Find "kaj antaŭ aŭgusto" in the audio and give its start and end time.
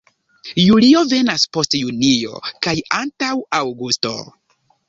2.67-4.19